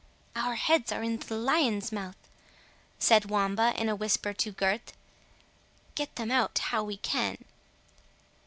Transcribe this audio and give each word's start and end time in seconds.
"Our 0.35 0.55
heads 0.55 0.91
are 0.91 1.03
in 1.03 1.17
the 1.17 1.35
lion's 1.37 1.91
mouth," 1.91 2.17
said 2.97 3.25
Wamba, 3.29 3.75
in 3.79 3.87
a 3.87 3.95
whisper 3.95 4.33
to 4.33 4.51
Gurth, 4.51 4.93
"get 5.93 6.15
them 6.15 6.31
out 6.31 6.57
how 6.71 6.83
we 6.83 6.97
can." 6.97 7.45